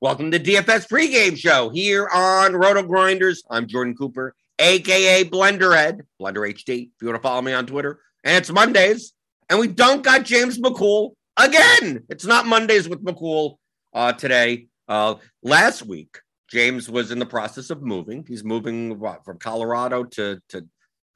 [0.00, 3.42] Welcome to DFS pregame show here on Roto Grinders.
[3.50, 6.82] I'm Jordan Cooper, aka Blenderhead, Blender HD.
[6.82, 9.12] If you want to follow me on Twitter, and it's Mondays,
[9.50, 12.04] and we don't got James McCool again.
[12.08, 13.56] It's not Mondays with McCool
[13.92, 14.68] uh, today.
[14.86, 18.24] Uh, last week, James was in the process of moving.
[18.24, 20.64] He's moving what, from Colorado to to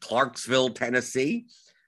[0.00, 1.46] Clarksville, Tennessee,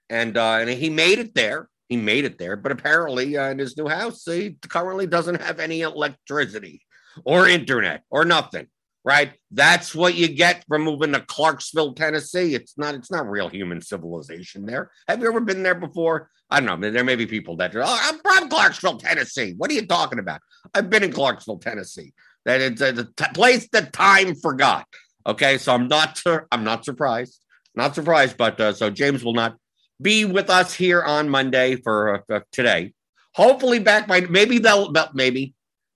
[0.09, 1.67] and uh, and he made it there.
[1.89, 5.59] He made it there, but apparently uh, in his new house, he currently doesn't have
[5.59, 6.81] any electricity
[7.23, 8.67] or internet or nothing.
[9.03, 9.33] Right?
[9.51, 12.55] That's what you get from moving to Clarksville, Tennessee.
[12.55, 12.95] It's not.
[12.95, 14.89] It's not real human civilization there.
[15.07, 16.31] Have you ever been there before?
[16.49, 16.91] I don't know.
[16.91, 17.83] There may be people that are.
[17.83, 19.53] Oh, I'm from Clarksville, Tennessee.
[19.57, 20.41] What are you talking about?
[20.73, 22.13] I've been in Clarksville, Tennessee.
[22.45, 24.87] That it's a, place that time forgot.
[25.25, 26.17] Okay, so I'm not.
[26.17, 27.43] Sur- I'm not surprised.
[27.75, 29.57] Not surprised, but uh, so James will not
[30.01, 32.93] be with us here on Monday for uh, today.
[33.33, 35.54] Hopefully back by maybe they'll maybe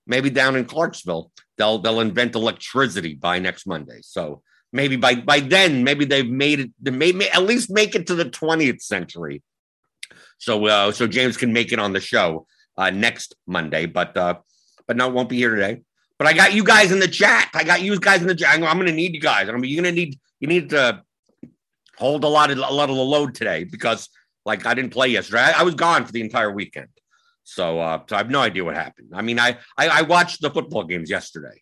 [0.10, 4.00] maybe down in Clarksville they'll they'll invent electricity by next Monday.
[4.02, 4.42] So
[4.74, 8.08] maybe by by then maybe they've made it they may, may at least make it
[8.08, 9.44] to the 20th century.
[10.40, 12.48] So uh, so James can make it on the show
[12.78, 14.36] uh, next Monday, but uh,
[14.88, 15.82] but no, won't be here today.
[16.18, 17.50] But I got you guys in the chat.
[17.54, 18.56] I got you guys in the chat.
[18.56, 19.48] I'm going to need you guys.
[19.48, 21.04] I mean, you're going to need you need to
[21.98, 24.10] hold a lot of a lot of the load today because
[24.46, 25.42] like I didn't play yesterday.
[25.42, 26.88] I, I was gone for the entire weekend.
[27.54, 29.10] So uh, so I have no idea what happened.
[29.14, 31.62] I mean, I I, I watched the football games yesterday.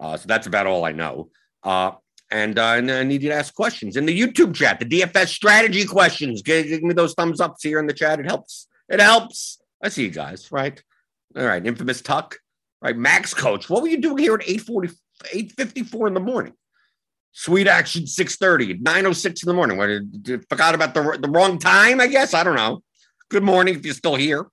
[0.00, 1.30] Uh, so that's about all I know.
[1.62, 1.92] Uh,
[2.30, 5.28] and, uh, and I need you to ask questions in the YouTube chat, the DFS
[5.28, 6.42] strategy questions.
[6.42, 8.20] Give, give me those thumbs ups here in the chat.
[8.20, 8.68] It helps.
[8.88, 9.58] It helps.
[9.82, 10.82] I see you guys, right?
[11.36, 11.64] All right.
[11.64, 12.38] Infamous Tuck,
[12.82, 12.96] right?
[12.96, 14.88] Max Coach, what were you doing here at 840,
[15.32, 16.52] 854 in the morning?
[17.32, 19.78] Sweet action 630, 906 in the morning.
[19.78, 19.88] What,
[20.22, 22.34] did, forgot about the, the wrong time, I guess?
[22.34, 22.82] I don't know.
[23.30, 24.46] Good morning if you're still here.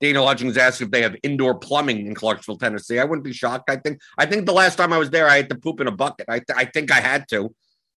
[0.00, 2.98] Daniel Hutchings asked if they have indoor plumbing in Clarksville, Tennessee.
[2.98, 3.68] I wouldn't be shocked.
[3.68, 5.86] I think I think the last time I was there, I had to poop in
[5.86, 6.26] a bucket.
[6.28, 7.54] I, th- I think I had to.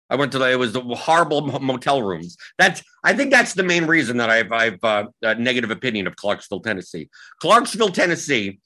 [0.10, 2.38] I went to the, it was the horrible motel rooms.
[2.58, 6.16] That's I think that's the main reason that I've I've uh, a negative opinion of
[6.16, 7.10] Clarksville, Tennessee.
[7.40, 8.60] Clarksville, Tennessee,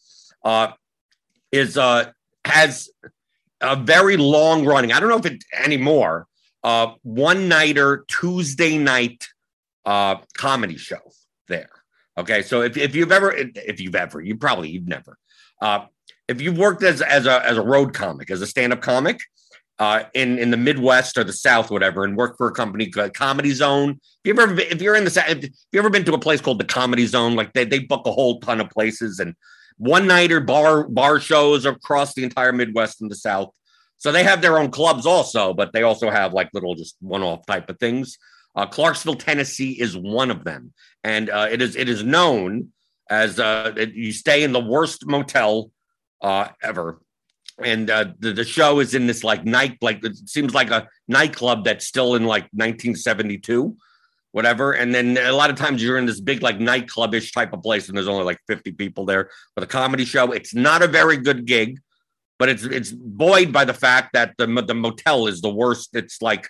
[0.43, 0.71] uh,
[1.51, 2.11] is uh
[2.43, 2.89] has
[3.61, 4.91] a very long running.
[4.91, 6.27] I don't know if it anymore.
[6.63, 9.27] Uh, one nighter Tuesday night
[9.85, 10.99] uh comedy show
[11.47, 11.69] there.
[12.17, 15.17] Okay, so if, if you've ever if you've ever you probably you've never
[15.61, 15.85] uh,
[16.27, 19.19] if you've worked as as a as a road comic as a stand up comic,
[19.79, 23.13] uh, in in the Midwest or the South, whatever, and work for a company called
[23.13, 23.99] Comedy Zone.
[24.23, 26.59] If you ever if you're in the if you ever been to a place called
[26.59, 29.35] the Comedy Zone, like they they book a whole ton of places and
[29.77, 33.53] one nighter bar bar shows across the entire Midwest and the South.
[33.97, 37.23] So they have their own clubs also, but they also have like little just one
[37.23, 38.17] off type of things.
[38.57, 40.73] Uh, Clarksville, Tennessee is one of them,
[41.03, 42.73] and uh, it is it is known
[43.09, 45.71] as uh, you stay in the worst motel
[46.21, 46.99] uh, ever.
[47.63, 50.89] And uh, the, the show is in this like night like it seems like a
[51.07, 53.77] nightclub that's still in like 1972
[54.31, 54.73] whatever.
[54.73, 57.87] And then a lot of times you're in this big like nightclubish type of place
[57.87, 60.31] and there's only like 50 people there for the comedy show.
[60.31, 61.79] It's not a very good gig
[62.37, 65.95] but it's it's buoyed by the fact that the, the motel is the worst.
[65.95, 66.49] It's like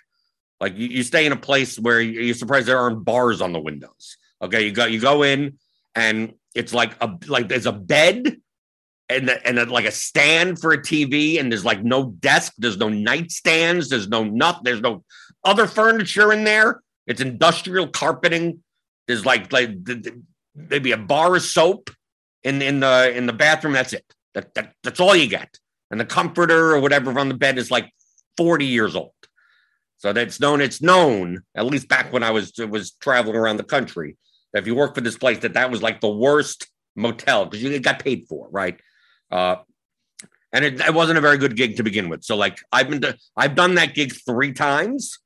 [0.60, 3.60] like you, you stay in a place where you're surprised there aren't bars on the
[3.60, 5.58] windows okay you go you go in
[5.94, 8.40] and it's like a like there's a bed
[9.08, 12.76] and and a, like a stand for a TV, and there's like no desk, there's
[12.76, 15.04] no nightstands, there's no nothing, there's no
[15.44, 16.82] other furniture in there.
[17.06, 18.62] It's industrial carpeting.
[19.06, 19.70] There's like like
[20.54, 21.90] maybe a bar of soap
[22.42, 23.72] in in the in the bathroom.
[23.72, 24.04] That's it.
[24.34, 25.58] That, that that's all you get.
[25.90, 27.90] And the comforter or whatever on the bed is like
[28.36, 29.12] 40 years old.
[29.98, 30.60] So that's known.
[30.60, 34.16] It's known at least back when I was was traveling around the country
[34.54, 36.66] if you work for this place, that that was like the worst
[36.96, 38.80] motel because you got paid for, right?
[39.30, 39.56] Uh,
[40.52, 42.24] and it, it, wasn't a very good gig to begin with.
[42.24, 45.18] So like I've been to, I've done that gig three times.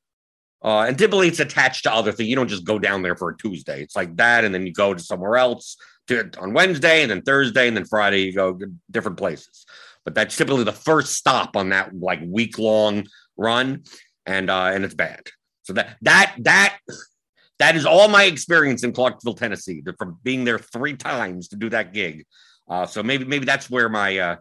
[0.65, 2.29] Uh, and typically it's attached to other things.
[2.29, 3.83] You don't just go down there for a Tuesday.
[3.83, 5.77] It's like that, and then you go to somewhere else
[6.07, 8.57] to on Wednesday, and then Thursday, and then Friday you go
[8.89, 9.67] different places.
[10.05, 13.83] But that's typically the first stop on that like week long run,
[14.27, 15.23] and uh, and it's bad.
[15.63, 16.79] So that that that
[17.59, 21.69] that is all my experience in Clarksville, Tennessee, from being there three times to do
[21.71, 22.25] that gig.
[22.69, 24.37] Uh, so maybe maybe that's where my uh,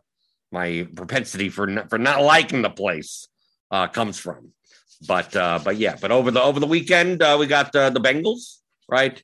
[0.52, 3.28] my propensity for for not liking the place
[3.72, 4.52] uh, comes from.
[5.08, 8.00] But uh, but yeah, but over the over the weekend uh, we got uh, the
[8.00, 8.58] Bengals,
[8.90, 9.22] right?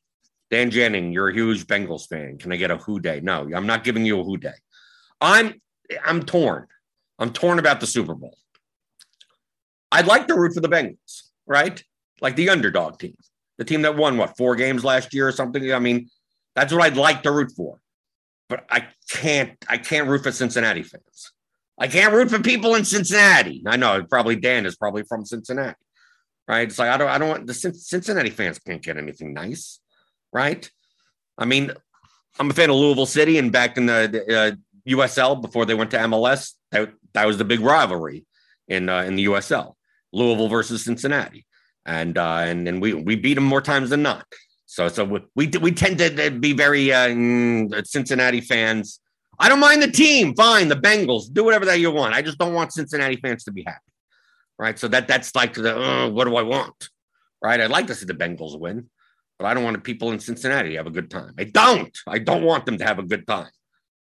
[0.50, 2.38] Dan Jennings, you're a huge Bengals fan.
[2.38, 3.20] Can I get a Who Dey?
[3.20, 4.54] No, I'm not giving you a Who Dey.
[5.22, 5.62] I'm
[6.06, 6.68] I'm torn.
[7.20, 8.38] I'm torn about the Super Bowl.
[9.92, 11.82] I'd like to root for the Bengals, right?
[12.22, 13.16] Like the underdog team,
[13.58, 15.72] the team that won what four games last year or something.
[15.72, 16.10] I mean,
[16.56, 17.80] that's what I'd like to root for
[18.50, 21.32] but I can't I can't root for Cincinnati fans.
[21.78, 23.64] I can't root for people in Cincinnati.
[23.66, 25.76] I know probably Dan is probably from Cincinnati,
[26.48, 26.68] right?
[26.68, 29.80] It's like I don't I don't want the Cincinnati fans can't get anything nice,
[30.32, 30.70] right?
[31.38, 31.72] I mean,
[32.40, 34.52] I'm a fan of Louisville City, and back in the, the uh,
[34.88, 38.26] USL before they went to MLS, that, that was the big rivalry
[38.68, 39.74] in uh, in the USL,
[40.12, 41.46] Louisville versus Cincinnati,
[41.86, 44.26] and uh, and and we we beat them more times than not.
[44.66, 45.04] So so
[45.36, 49.00] we we tend to be very uh, mm, Cincinnati fans.
[49.40, 50.36] I don't mind the team.
[50.36, 51.32] Fine, the Bengals.
[51.32, 52.14] Do whatever that you want.
[52.14, 53.80] I just don't want Cincinnati fans to be happy.
[54.58, 54.78] Right.
[54.78, 56.90] So that that's like the what do I want?
[57.42, 57.62] Right.
[57.62, 58.90] I'd like to see the Bengals win,
[59.38, 61.34] but I don't want the people in Cincinnati to have a good time.
[61.38, 61.96] I don't.
[62.08, 63.52] I don't want them to have a good time.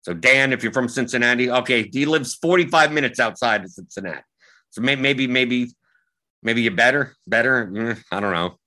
[0.02, 4.22] So Dan, if you're from Cincinnati, okay, he lives 45 minutes outside of Cincinnati.
[4.72, 5.72] So maybe maybe
[6.44, 7.68] maybe you better better.
[7.68, 8.58] Mm, I don't know.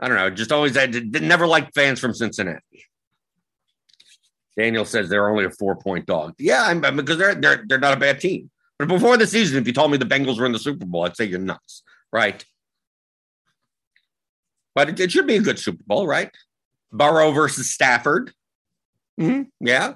[0.00, 0.30] I don't know.
[0.30, 2.84] Just always I did, never liked fans from Cincinnati.
[4.56, 6.34] Daniel says they're only a four point dog.
[6.38, 8.50] Yeah, I'm, because they're they're they're not a bad team.
[8.78, 11.04] But before the season, if you told me the Bengals were in the Super Bowl,
[11.04, 11.82] I'd say you're nuts,
[12.12, 12.44] right?
[14.74, 16.30] But it, it should be a good Super Bowl, right?
[16.92, 18.32] Burrow versus Stafford.
[19.20, 19.42] Mm-hmm.
[19.66, 19.94] Yeah.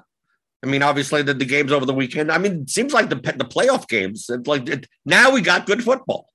[0.63, 2.31] I mean, obviously the, the games over the weekend.
[2.31, 4.27] I mean, it seems like the the playoff games.
[4.29, 6.27] It's like it, now we got good football.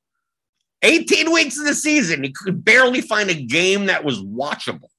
[0.82, 4.90] 18 weeks of the season, you could barely find a game that was watchable.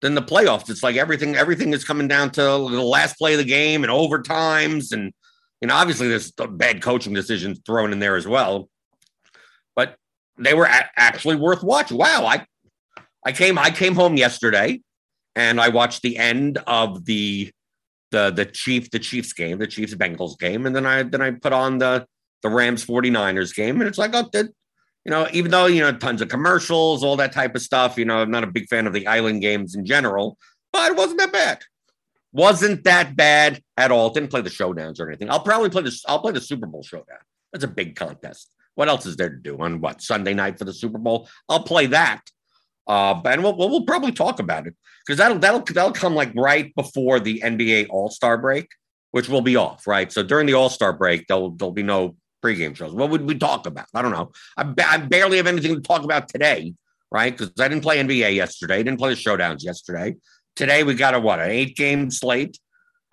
[0.00, 3.38] Then the playoffs, it's like everything, everything is coming down to the last play of
[3.38, 4.92] the game and overtimes.
[4.92, 5.12] And,
[5.60, 8.70] you know, obviously there's bad coaching decisions thrown in there as well.
[9.76, 9.96] But
[10.38, 11.98] they were a- actually worth watching.
[11.98, 12.24] Wow.
[12.24, 12.46] I
[13.26, 14.80] I came I came home yesterday
[15.36, 17.52] and I watched the end of the
[18.10, 21.30] the the Chief the Chiefs game, the Chiefs Bengals game, and then I then I
[21.32, 22.06] put on the
[22.42, 23.80] the Rams 49ers game.
[23.80, 24.46] And it's like, oh, that,
[25.04, 28.04] you know, even though, you know, tons of commercials, all that type of stuff, you
[28.04, 30.38] know, I'm not a big fan of the island games in general,
[30.72, 31.62] but it wasn't that bad.
[32.32, 34.10] Wasn't that bad at all.
[34.10, 35.30] Didn't play the showdowns or anything.
[35.30, 36.04] I'll probably play this.
[36.06, 37.18] I'll play the Super Bowl showdown.
[37.52, 38.54] That's a big contest.
[38.76, 41.28] What else is there to do on what Sunday night for the Super Bowl?
[41.48, 42.20] I'll play that.
[42.90, 44.74] Uh, and we'll, we'll probably talk about it
[45.06, 48.66] because that'll that'll that'll come like right before the NBA All Star break,
[49.12, 50.10] which will be off, right?
[50.10, 52.92] So during the All Star break, there'll there'll be no pregame shows.
[52.92, 53.86] What would we talk about?
[53.94, 54.32] I don't know.
[54.56, 56.74] I, I barely have anything to talk about today,
[57.12, 57.30] right?
[57.30, 58.78] Because I didn't play NBA yesterday.
[58.78, 60.16] I didn't play the showdowns yesterday.
[60.56, 61.38] Today we got a what?
[61.38, 62.58] An eight game slate.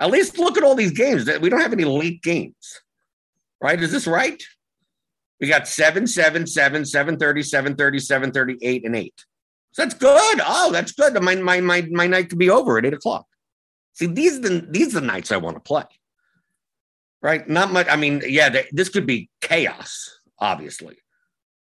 [0.01, 1.29] At least look at all these games.
[1.39, 2.81] We don't have any late games,
[3.61, 3.79] right?
[3.79, 4.41] Is this right?
[5.39, 9.25] We got 7, 7, 7, 730, 730, 738, and 8.
[9.77, 10.41] So that's good.
[10.43, 11.21] Oh, that's good.
[11.21, 13.27] My, my, my, my night could be over at 8 o'clock.
[13.93, 15.83] See, these are the, these are the nights I want to play.
[17.21, 17.47] Right?
[17.47, 17.85] Not much.
[17.87, 20.97] I mean, yeah, this could be chaos, obviously.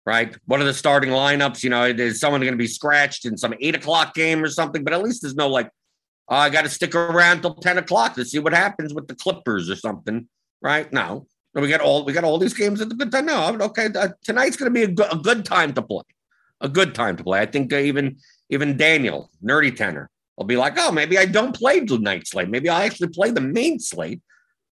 [0.05, 0.37] Right?
[0.47, 1.63] What are the starting lineups?
[1.63, 4.83] You know, is someone going to be scratched in some 8 o'clock game or something?
[4.83, 5.71] But at least there's no like,
[6.29, 9.15] oh, I got to stick around till 10 o'clock to see what happens with the
[9.15, 10.27] Clippers or something.
[10.61, 10.93] Right?
[10.93, 11.29] No.
[11.55, 13.27] We got all we got all these games at the good time.
[13.27, 13.89] No, okay.
[13.95, 16.03] Uh, tonight's going to be a, go- a, good time to play.
[16.61, 17.41] A good time to play.
[17.41, 18.17] I think uh, even
[18.51, 22.49] even Daniel, nerdy tenor, will be like, oh, maybe I don't play the night slate.
[22.49, 24.21] Maybe I actually play the main slate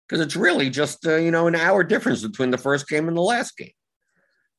[0.08, 3.18] because it's really just uh, you know an hour difference between the first game and
[3.18, 3.72] the last game.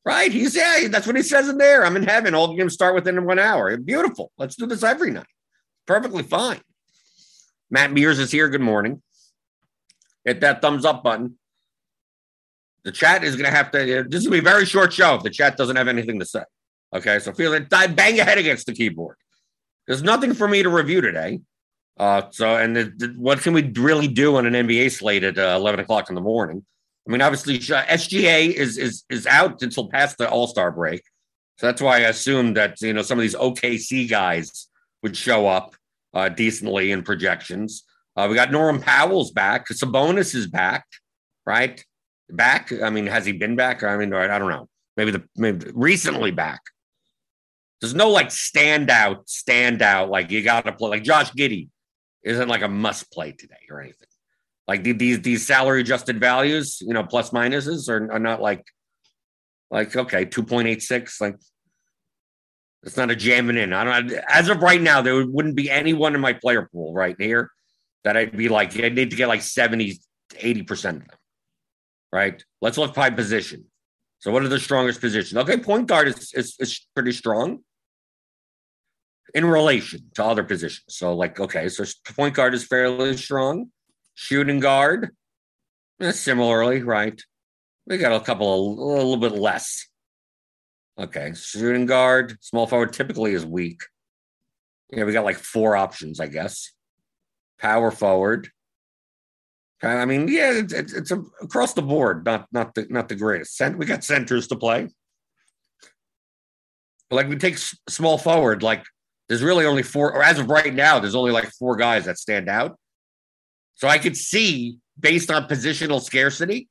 [0.05, 0.31] Right?
[0.31, 1.85] He's yeah, that's what he says in there.
[1.85, 2.35] I'm in heaven.
[2.35, 3.77] All games start within one hour.
[3.77, 4.31] Beautiful.
[4.39, 5.27] Let's do this every night.
[5.87, 6.61] Perfectly fine.
[7.71, 8.49] Matt Mears is here.
[8.49, 9.03] Good morning.
[10.25, 11.39] Hit that thumbs up button.
[12.85, 13.79] The chat is going to have to.
[14.09, 16.21] This is going to be a very short show if the chat doesn't have anything
[16.21, 16.43] to say.
[16.95, 17.69] Okay, so feel it.
[17.69, 19.17] Bang your head against the keyboard.
[19.87, 21.41] There's nothing for me to review today.
[21.99, 25.39] Uh, so, and the, the, what can we really do on an NBA slate at
[25.39, 26.65] uh, 11 o'clock in the morning?
[27.09, 31.03] I mean, obviously, SGA is is is out until past the All Star break,
[31.57, 34.67] so that's why I assumed that you know some of these OKC guys
[35.05, 35.77] would show up
[36.15, 37.85] uh, decently in projections.
[38.17, 39.69] Uh, we got Norman Powell's back.
[39.69, 40.85] Sabonis is back,
[41.47, 41.83] right?
[42.31, 42.73] back?
[42.83, 43.83] I mean, has he been back?
[43.83, 44.69] I mean, I don't know.
[44.97, 46.61] Maybe the maybe recently back.
[47.81, 50.09] There's no like standout, standout.
[50.09, 50.91] Like you got to play.
[50.91, 51.69] Like Josh Giddey
[52.23, 54.09] isn't like a must play today or anything.
[54.67, 58.65] Like these these salary adjusted values, you know, plus minuses are, are not like
[59.71, 61.21] like okay, two point eight six.
[61.21, 61.37] Like
[62.83, 63.73] it's not a jamming in.
[63.73, 64.13] I don't.
[64.29, 67.51] As of right now, there wouldn't be anyone in my player pool right here
[68.05, 69.99] that I'd be like, I need to get like 70,
[70.39, 71.19] 80 percent of them
[72.17, 72.43] right?
[72.63, 73.67] Let's look by position.
[74.21, 75.37] So, what are the strongest positions?
[75.37, 77.61] Okay, point guard is, is, is pretty strong
[79.35, 80.85] in relation to other positions.
[80.89, 83.71] So, like, okay, so point guard is fairly strong.
[84.15, 85.11] Shooting guard,
[86.01, 87.21] eh, similarly, right?
[87.87, 89.87] We got a couple of, a little bit less.
[90.99, 93.81] Okay, shooting guard, small forward typically is weak.
[94.91, 96.73] Yeah, we got like four options, I guess.
[97.59, 98.51] Power forward,
[99.83, 103.15] I mean, yeah, it's, it's, it's a, across the board, not not the not the
[103.15, 103.61] greatest.
[103.77, 104.89] We got centers to play.
[107.11, 108.85] Like we take small forward, like
[109.29, 112.19] there's really only four, or as of right now, there's only like four guys that
[112.19, 112.79] stand out.
[113.75, 116.69] So I could see based on positional scarcity,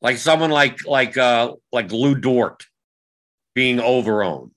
[0.00, 2.66] like someone like like uh like Lu Dort
[3.54, 4.52] being overowned,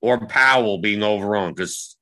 [0.00, 1.96] or Powell being overowned, because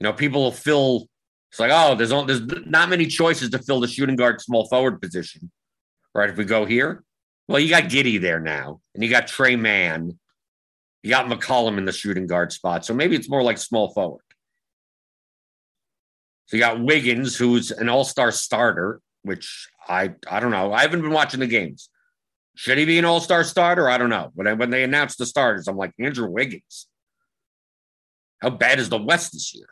[0.00, 1.08] you know people will fill
[1.50, 5.02] it's like, oh, there's there's not many choices to fill the shooting guard small forward
[5.02, 5.50] position,
[6.14, 6.30] right?
[6.30, 7.02] If we go here,
[7.48, 10.18] well, you got Giddey there now, and you got Tre Mann,
[11.02, 14.22] you got McCollum in the shooting guard spot, so maybe it's more like small forward.
[16.46, 20.72] So you got Wiggins, who's an All Star starter, which I I don't know.
[20.72, 21.88] I haven't been watching the games.
[22.56, 23.88] Should he be an All Star starter?
[23.88, 24.32] I don't know.
[24.34, 26.88] But when they announced the starters, I'm like Andrew Wiggins.
[28.42, 29.68] How bad is the West this year?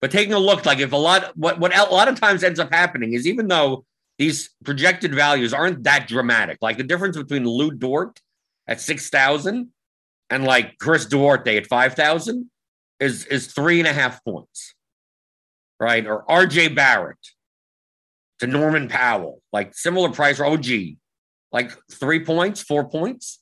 [0.00, 2.58] But taking a look, like if a lot, what what a lot of times ends
[2.58, 3.84] up happening is even though
[4.18, 8.20] these projected values aren't that dramatic, like the difference between Lu Dort
[8.68, 9.68] at six thousand
[10.30, 12.50] and like Chris Duarte at five thousand
[13.00, 14.74] is is three and a half points,
[15.78, 16.06] right?
[16.06, 16.68] Or R.J.
[16.68, 17.18] Barrett
[18.40, 20.66] to Norman Powell, like similar price or OG,
[21.52, 23.40] like three points, four points.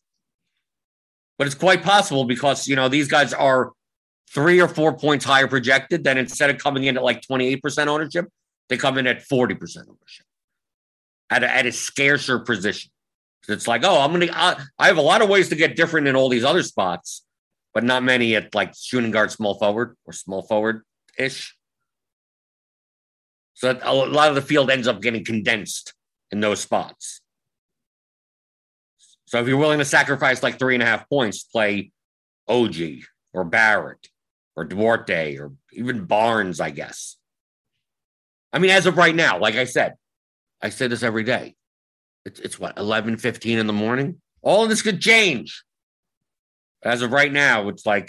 [1.36, 3.72] But it's quite possible because you know these guys are
[4.34, 8.26] three or four points higher projected, then instead of coming in at like 28% ownership,
[8.68, 9.52] they come in at 40%
[9.88, 10.26] ownership
[11.30, 12.90] at a, at a scarcer position.
[13.48, 14.34] It's like, oh, I'm going to,
[14.78, 17.24] I have a lot of ways to get different in all these other spots,
[17.74, 20.82] but not many at like shooting guard, small forward or small forward
[21.18, 21.56] ish.
[23.54, 25.94] So a lot of the field ends up getting condensed
[26.30, 27.20] in those spots.
[29.26, 31.92] So if you're willing to sacrifice like three and a half points, play
[32.48, 32.76] OG
[33.32, 34.08] or Barrett
[34.56, 37.16] or Duarte or even Barnes, I guess.
[38.52, 39.94] I mean, as of right now, like I said,
[40.62, 41.56] I say this every day.
[42.24, 44.20] It's, it's what, 11, 15 in the morning?
[44.42, 45.62] All of this could change.
[46.82, 48.08] As of right now, it's like,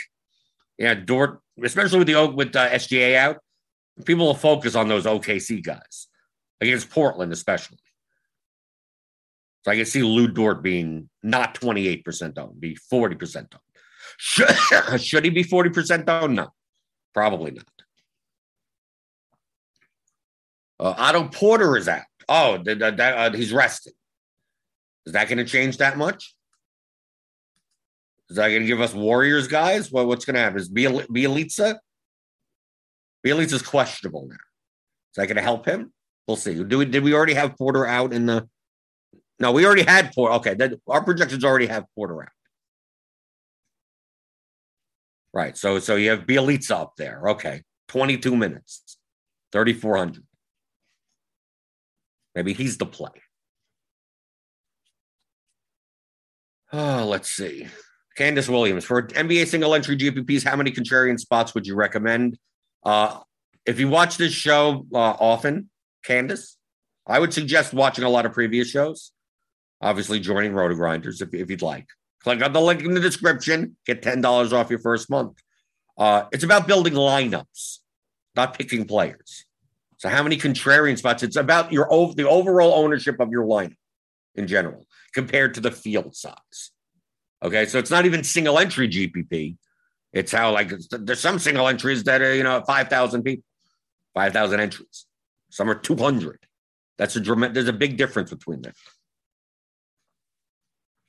[0.77, 3.37] yeah, Dort, especially with the Oak with uh, SGA out,
[4.03, 6.07] people will focus on those OKC guys
[6.59, 7.77] against Portland, especially.
[9.63, 13.49] So I can see Lu Dort being not 28% owned, be 40% owned.
[14.17, 16.27] Should, should he be 40% though?
[16.27, 16.49] No,
[17.13, 17.65] probably not.
[20.79, 22.03] Uh, Otto Porter is out.
[22.27, 23.93] Oh, uh, he's rested.
[25.05, 26.35] Is that going to change that much?
[28.29, 29.91] Is that going to give us Warriors guys?
[29.91, 30.59] What's going to happen?
[30.59, 31.77] Is Bjelica?
[33.25, 34.35] Bjelica's questionable now.
[34.35, 35.93] Is that going to help him?
[36.27, 36.63] We'll see.
[36.63, 38.47] Do we, did we already have Porter out in the?
[39.39, 40.35] No, we already had Porter.
[40.35, 42.29] Okay, that, our projections already have Porter out.
[45.33, 45.57] Right.
[45.57, 47.21] So so you have Bjelica up there.
[47.29, 47.61] Okay.
[47.89, 48.97] 22 minutes,
[49.51, 50.23] 3,400.
[52.33, 53.11] Maybe he's the play.
[56.77, 57.67] Oh, let's see.
[58.17, 60.43] Candace Williams for NBA single entry GPPs.
[60.43, 62.37] How many contrarian spots would you recommend?
[62.83, 63.19] Uh,
[63.65, 65.69] if you watch this show uh, often,
[66.03, 66.57] Candace,
[67.07, 69.13] I would suggest watching a lot of previous shows.
[69.79, 71.87] Obviously, joining Roto Grinders if, if you'd like.
[72.21, 73.77] Click on the link in the description.
[73.85, 75.37] Get ten dollars off your first month.
[75.97, 77.79] Uh, it's about building lineups,
[78.35, 79.45] not picking players.
[79.97, 81.23] So, how many contrarian spots?
[81.23, 83.77] It's about your the overall ownership of your lineup
[84.35, 86.71] in general compared to the field size.
[87.41, 89.57] Okay, so it's not even single entry GPP.
[90.13, 93.43] It's how like there's some single entries that are you know five thousand people,
[94.13, 95.05] five thousand entries.
[95.49, 96.39] Some are two hundred.
[96.97, 97.55] That's a dramatic.
[97.55, 98.73] There's a big difference between them.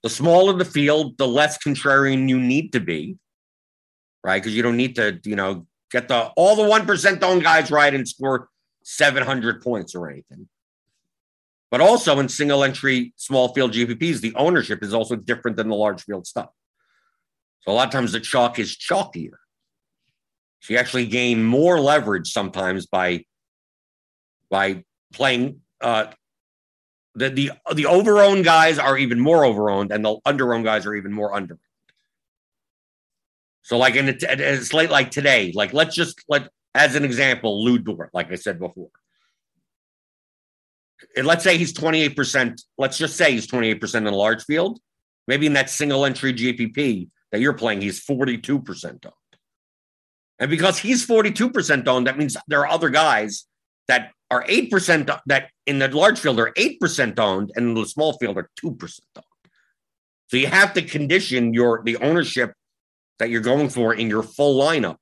[0.03, 3.19] The smaller the field, the less contrarian you need to be,
[4.25, 4.41] right?
[4.41, 7.71] Because you don't need to, you know, get the all the one percent owned guys
[7.71, 8.49] right and score
[8.85, 10.49] seven hundred points or anything.
[11.71, 15.75] But also in single entry small field GPPs, the ownership is also different than the
[15.75, 16.51] large field stuff.
[17.63, 19.39] So a lot of times the chalk is chalkier.
[20.61, 23.25] So you actually gain more leverage sometimes by
[24.49, 26.07] by playing uh,
[27.15, 31.13] the the the overowned guys are even more overowned, and the underowned guys are even
[31.13, 31.59] more under.
[33.63, 37.65] So, like in a, a slate like today, like let's just let as an example,
[37.79, 38.91] Dort, like I said before.
[41.17, 42.61] And let's say he's 28%.
[42.79, 44.81] Let's just say he's 28% in a large field.
[45.29, 49.15] Maybe in that single entry GPP that you're playing, he's 42% owned.
[50.39, 53.47] And because he's 42% owned, that means there are other guys
[53.89, 58.15] that are 8% that in the large field are 8% owned and in the small
[58.19, 59.25] field are 2% owned.
[60.29, 62.53] So you have to condition your the ownership
[63.19, 64.97] that you're going for in your full lineup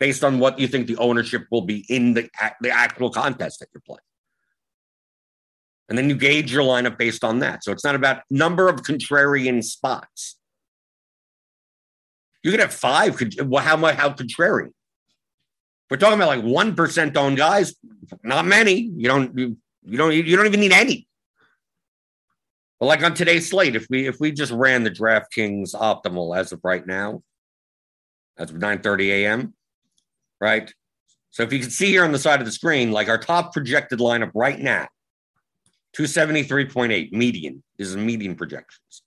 [0.00, 2.28] based on what you think the ownership will be in the,
[2.60, 4.00] the actual contest that you're playing.
[5.92, 7.62] And then you gauge your lineup based on that.
[7.62, 10.38] So it's not about number of contrarian spots.
[12.42, 13.20] You could have five.
[13.44, 13.96] Well, How much?
[13.96, 14.72] How contrarian?
[15.90, 17.74] We're talking about like one percent owned guys.
[18.22, 18.72] Not many.
[18.72, 19.38] You don't.
[19.38, 20.14] You, you don't.
[20.14, 21.06] You don't even need any.
[22.80, 26.52] But like on today's slate, if we if we just ran the DraftKings optimal as
[26.52, 27.22] of right now,
[28.38, 29.52] that's 9:30 a.m.
[30.40, 30.72] Right.
[31.32, 33.52] So if you can see here on the side of the screen, like our top
[33.52, 34.88] projected lineup right now,
[35.96, 37.62] 273.8 median.
[37.78, 39.02] This is median projections.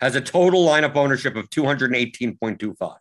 [0.00, 2.96] Has a total lineup ownership of 218.25.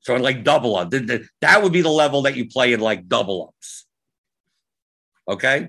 [0.00, 3.08] So in like double up, that would be the level that you play in like
[3.08, 3.86] double ups.
[5.28, 5.68] Okay.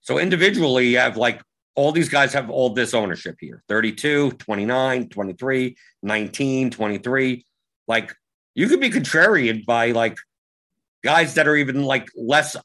[0.00, 1.42] So individually, you have like
[1.74, 7.44] all these guys have all this ownership here 32, 29, 23, 19, 23.
[7.88, 8.14] Like
[8.54, 10.16] you could be contrarian by like
[11.02, 12.56] guys that are even like less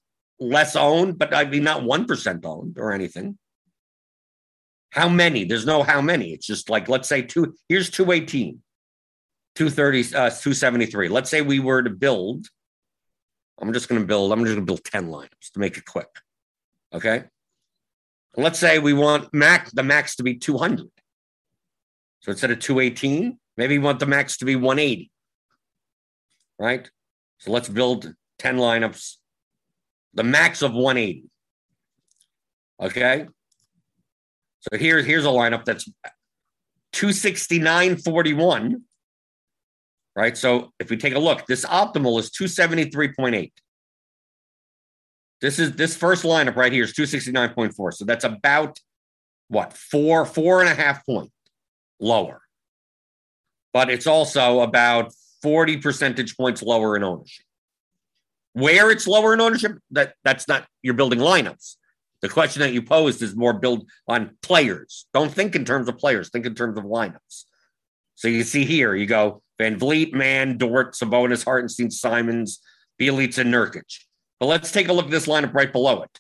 [0.41, 3.38] less owned, but I mean not one percent owned or anything.
[4.89, 5.45] How many?
[5.45, 6.34] There's no how many.
[6.34, 7.56] It's just like let's say two.
[7.69, 8.62] Here's two eighteen.
[9.56, 11.10] 230, uh, 273.
[11.10, 12.47] Let's say we were to build.
[13.60, 15.86] I'm just going to build, I'm just going to build 10 lineups to make it
[15.86, 16.08] quick.
[16.93, 17.25] Okay.
[18.38, 20.88] Let's say we want max the max to be 200.
[22.21, 25.12] So instead of 218, maybe we want the max to be 180.
[26.58, 26.89] Right?
[27.39, 29.17] So let's build 10 lineups,
[30.13, 31.26] the max of 180.
[32.82, 33.28] Okay.
[34.60, 35.89] So here, here's a lineup that's
[36.93, 38.82] 269.41
[40.15, 40.38] right?
[40.38, 43.52] So if we take a look, this optimal is 273.8.
[45.41, 47.93] This is this first lineup right here is 269.4.
[47.93, 48.80] So that's about
[49.47, 51.32] what four, four and a half point
[52.00, 52.41] lower.
[53.74, 57.45] But it's also about 40 percentage points lower in ownership.
[58.54, 61.76] Where it's lower in ownership, that that's not you're building lineups.
[62.22, 65.08] The question that you posed is more build on players.
[65.14, 67.46] Don't think in terms of players, think in terms of lineups.
[68.16, 72.60] So you see here, you go VanVleet, Mann, Dort, Sabonis, Hartenstein, Simons,
[73.00, 74.00] Bjelica, and Nurkic.
[74.40, 76.20] But let's take a look at this lineup right below it.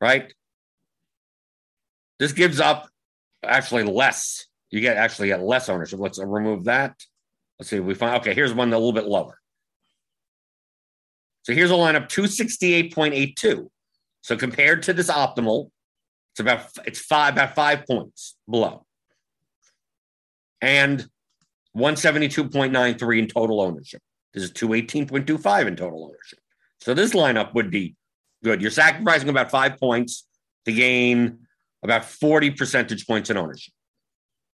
[0.00, 0.32] Right?
[2.18, 2.88] This gives up
[3.44, 4.46] actually less.
[4.70, 5.98] You get actually get less ownership.
[5.98, 6.94] Let's remove that.
[7.58, 7.76] Let's see.
[7.76, 8.34] If we find okay.
[8.34, 9.38] Here's one a little bit lower.
[11.46, 13.68] So here's a lineup 268.82.
[14.22, 15.70] So compared to this optimal,
[16.32, 18.84] It's about it's five about five points below.
[20.60, 21.08] And
[21.76, 24.02] 172.93 in total ownership.
[24.34, 26.40] This is 218.25 in total ownership.
[26.80, 27.94] So this lineup would be
[28.42, 28.60] good.
[28.60, 30.26] You're sacrificing about five points
[30.64, 31.46] to gain
[31.84, 33.72] about 40 percentage points in ownership,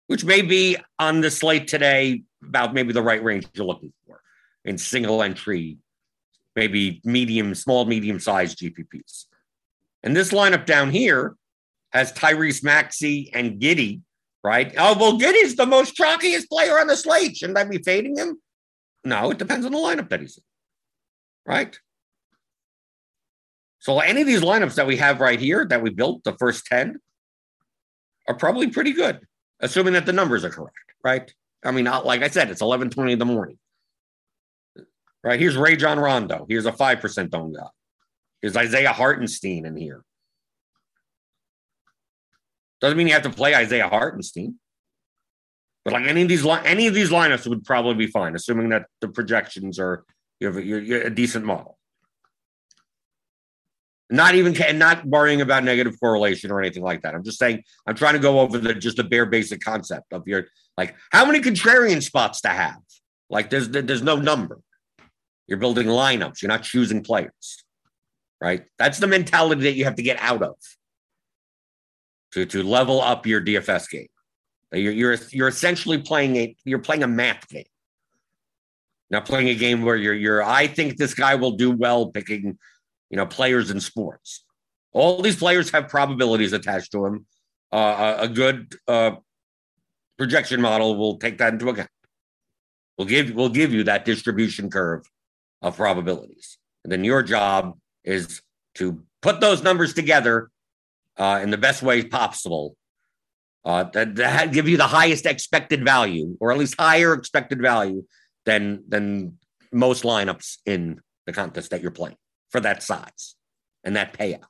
[0.07, 4.21] which may be on the slate today about maybe the right range you're looking for
[4.65, 5.79] in single entry,
[6.57, 9.27] maybe medium, small, medium sized GPPs.
[10.03, 11.37] And this lineup down here
[11.93, 14.01] has Tyrese Maxey and Giddey,
[14.43, 14.75] right?
[14.77, 17.37] Oh, well, Giddey's the most chalkiest player on the slate.
[17.37, 18.41] Shouldn't I be fading him?
[19.05, 20.43] No, it depends on the lineup that he's in,
[21.47, 21.79] right?
[23.79, 26.67] So any of these lineups that we have right here that we built, the first
[26.67, 26.99] 10,
[28.27, 29.21] are probably pretty good,
[29.61, 31.33] assuming that the numbers are correct, right?
[31.65, 33.59] I mean, like I said, it's 11:20 in the morning.
[35.27, 36.47] Right here's Rajon Rondo.
[36.49, 37.67] Here's a five percent owned guy.
[38.41, 40.05] Here's Isaiah Hartenstein in here.
[42.81, 44.61] Doesn't mean you have to play Isaiah Hartenstein,
[45.85, 48.87] but like any of these any of these lineups would probably be fine, assuming that
[49.01, 50.05] the projections are
[50.39, 51.77] you have a, you're, you're a decent model.
[54.09, 57.17] Not even not worrying about negative correlation or anything like that.
[57.17, 60.29] I'm just saying I'm trying to go over the just the bare basic concept of
[60.29, 60.47] your
[60.79, 62.79] like how many contrarian spots to have.
[63.29, 64.61] Like there's there's no number.
[65.49, 66.43] You're building lineups.
[66.43, 67.65] You're not choosing players,
[68.41, 68.65] right?
[68.79, 70.57] That's the mentality that you have to get out of
[72.33, 74.09] to to level up your DFS game.
[74.73, 77.65] You're you're you're essentially playing a you're playing a math game.
[79.09, 82.59] Not playing a game where you're you're I think this guy will do well picking
[83.11, 84.45] you know, players in sports.
[84.93, 87.27] All these players have probabilities attached to them.
[87.73, 89.13] Uh, a, good uh,
[90.17, 91.91] projection model will take that into account.
[92.97, 95.03] We'll give we'll give you that distribution curve
[95.67, 98.41] of probabilities, and then your job is
[98.75, 100.51] to put those numbers together
[101.17, 102.77] uh, in the best way possible.
[103.65, 108.05] Uh, that, that give you the highest expected value, or at least higher expected value
[108.45, 109.39] than than
[109.73, 112.17] most lineups in the contest that you're playing
[112.51, 113.35] for that size
[113.83, 114.45] and that payout,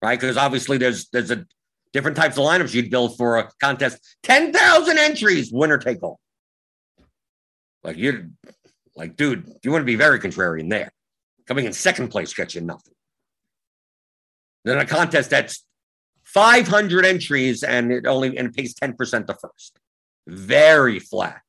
[0.00, 0.20] right?
[0.20, 1.44] Because obviously there's there's a
[1.92, 3.98] different types of lineups you'd build for a contest.
[4.22, 6.20] Ten thousand entries, winner take all.
[7.82, 8.30] Like you,
[8.96, 10.90] like dude, you want to be very contrarian there.
[11.46, 12.94] Coming in second place gets you nothing.
[14.64, 15.64] Then a contest that's
[16.24, 19.78] 500 entries and it only and it pays 10% the first.
[20.26, 21.42] Very flat.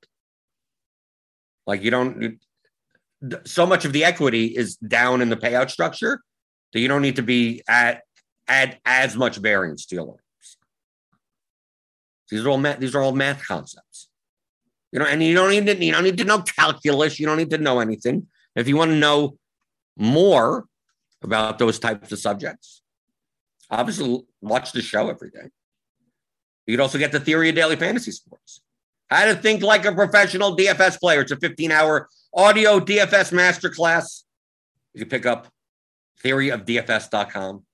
[1.68, 2.40] Like you don't
[3.46, 6.22] so much of the equity is down in the payout structure
[6.74, 8.02] that you don't need to be at
[8.48, 10.58] add as much variance to your lineups.
[12.30, 14.10] These are all math, these are all math concepts.
[14.92, 17.20] You know, and you don't need to you don't need to know calculus.
[17.20, 18.28] You don't need to know anything.
[18.56, 19.38] If you want to know
[19.98, 20.66] more
[21.24, 22.82] about those types of subjects,
[23.70, 25.50] obviously watch the show every day.
[26.68, 28.62] You could also get the theory of daily fantasy sports.
[29.10, 31.22] How to think like a professional DFS player.
[31.22, 34.24] It's a 15 hour audio DFS masterclass.
[34.94, 35.48] You can pick up
[36.24, 37.66] theoryofdfs.com.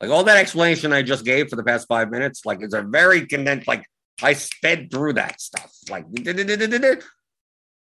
[0.00, 2.82] Like all that explanation I just gave for the past five minutes, like it's a
[2.82, 3.84] very condensed, like
[4.20, 5.72] I sped through that stuff.
[5.88, 6.06] Like,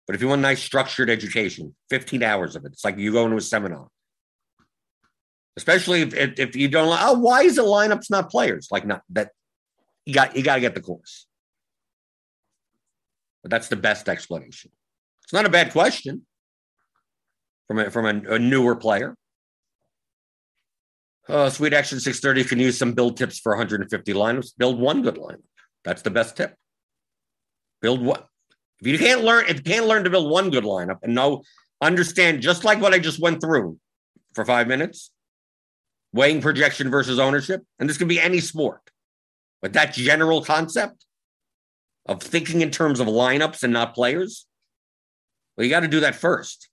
[0.06, 3.12] but if you want a nice structured education, 15 hours of it, it's like you
[3.12, 3.88] go into a seminar.
[5.56, 8.68] Especially if, if, if you don't, oh, why is the lineups not players?
[8.70, 9.30] Like, not that
[10.04, 11.26] you got, you got to get the course.
[13.42, 14.70] But that's the best explanation.
[15.24, 16.26] It's not a bad question
[17.66, 19.16] from a, from a, a newer player.
[21.28, 24.52] Uh, Sweet Action 630 can use some build tips for 150 lineups.
[24.56, 25.42] Build one good lineup.
[25.86, 26.54] That's the best tip.
[27.80, 28.20] Build one.
[28.80, 31.42] If you can't learn, if you can't learn to build one good lineup and know,
[31.80, 33.78] understand just like what I just went through
[34.34, 35.10] for five minutes,
[36.12, 38.80] weighing projection versus ownership, and this can be any sport,
[39.62, 41.06] but that general concept
[42.06, 44.44] of thinking in terms of lineups and not players,
[45.56, 46.68] well, you got to do that first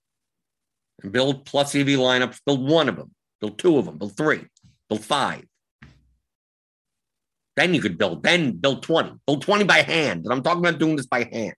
[1.02, 4.44] and build plus EV lineups, build one of them, build two of them, build three,
[4.88, 5.44] build five.
[7.56, 10.24] Then you could build, then build 20, build 20 by hand.
[10.24, 11.54] And I'm talking about doing this by hand.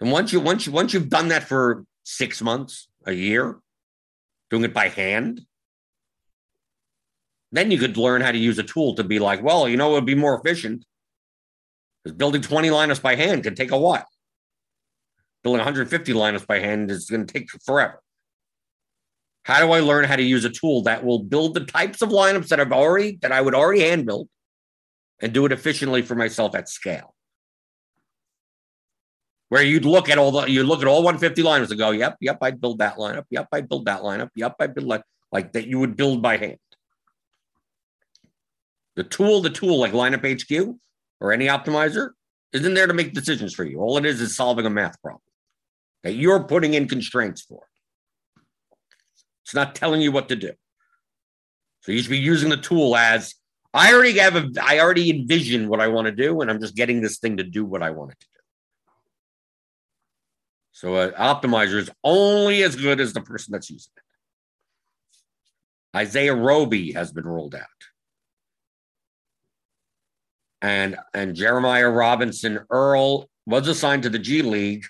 [0.00, 3.58] And once you once you once you've done that for six months, a year,
[4.50, 5.40] doing it by hand,
[7.50, 9.90] then you could learn how to use a tool to be like, well, you know,
[9.90, 10.84] it would be more efficient.
[12.04, 14.06] Because building 20 lineups by hand can take a while
[15.46, 18.02] building 150 lineups by hand is going to take forever.
[19.46, 22.08] How do I learn how to use a tool that will build the types of
[22.08, 24.28] lineups that I've already that I would already hand build
[25.20, 27.14] and do it efficiently for myself at scale?
[29.48, 32.16] Where you'd look at all the you look at all 150 lineups and go, yep,
[32.20, 33.22] yep, I'd build that lineup.
[33.30, 34.30] Yep, I'd build that lineup.
[34.34, 36.58] Yep, I'd build that like that you would build by hand.
[38.96, 40.74] The tool, the tool like lineup HQ
[41.20, 42.10] or any optimizer
[42.52, 43.78] isn't there to make decisions for you.
[43.78, 45.22] All it is is solving a math problem
[46.02, 47.62] that you're putting in constraints for.
[49.46, 50.50] It's not telling you what to do.
[51.82, 53.36] So you should be using the tool as
[53.72, 56.74] I already have a I already envision what I want to do, and I'm just
[56.74, 58.32] getting this thing to do what I want it to do.
[60.72, 64.02] So an optimizer is only as good as the person that's using it.
[65.96, 67.62] Isaiah Roby has been rolled out.
[70.60, 74.86] And and Jeremiah Robinson Earl was assigned to the G League,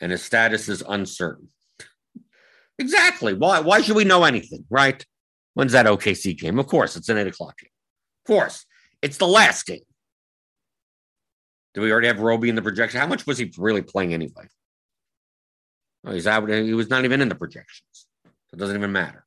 [0.00, 1.50] and his status is uncertain.
[2.78, 3.34] Exactly.
[3.34, 5.04] Why why should we know anything, right?
[5.54, 6.58] When's that OKC game?
[6.58, 7.70] Of course, it's an eight o'clock game.
[8.24, 8.66] Of course,
[9.02, 9.80] it's the last game.
[11.74, 13.00] Do we already have Roby in the projection?
[13.00, 14.48] How much was he really playing anyway?
[16.04, 16.48] Oh, he's out.
[16.48, 18.06] He was not even in the projections.
[18.52, 19.24] It doesn't even matter.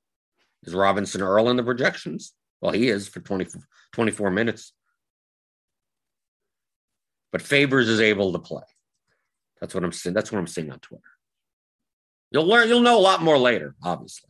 [0.64, 2.34] Is Robinson Earl in the projections?
[2.62, 3.48] Well, he is for 20,
[3.92, 4.74] 24 minutes.
[7.32, 8.64] But Favors is able to play.
[9.60, 10.14] That's what I'm seeing.
[10.14, 11.04] That's what I'm seeing on Twitter.
[12.32, 14.30] You'll learn, you'll know a lot more later, obviously.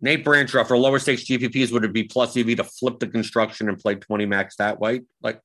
[0.00, 3.70] Nate Branchrow for lower stakes GPPs, would it be plus EV to flip the construction
[3.70, 5.00] and play 20 max that way?
[5.22, 5.40] Like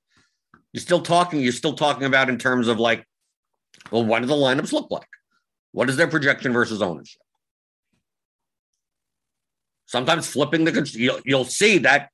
[0.74, 3.06] you're still talking, you're still talking about in terms of like,
[3.90, 5.08] well, what do the lineups look like?
[5.72, 7.22] What is their projection versus ownership?
[9.86, 12.10] Sometimes flipping the you'll, you'll see that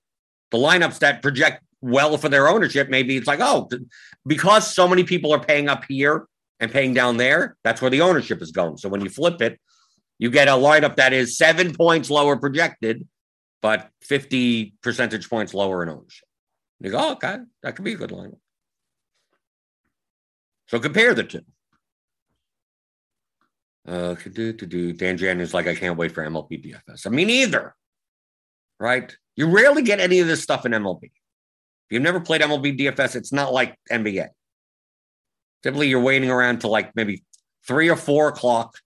[0.52, 3.67] the lineups that project well for their ownership, maybe it's like, oh,
[4.26, 6.28] because so many people are paying up here
[6.59, 8.77] and paying down there, that's where the ownership is going.
[8.77, 9.59] So when you flip it,
[10.17, 13.07] you get a lineup that is seven points lower projected,
[13.61, 16.27] but 50 percentage points lower in ownership.
[16.79, 18.39] You go, oh, okay, that could be a good lineup.
[20.67, 21.41] So compare the two.
[23.87, 24.93] Uh, do, do, do.
[24.93, 27.05] Dan Jan is like, I can't wait for MLB DFS.
[27.05, 27.75] I mean, either,
[28.79, 29.15] right?
[29.35, 31.03] You rarely get any of this stuff in MLB.
[31.03, 31.11] If
[31.91, 34.29] you've never played MLB DFS, it's not like NBA.
[35.65, 37.23] Typically, you're waiting around to like maybe
[37.67, 38.78] three or four o'clock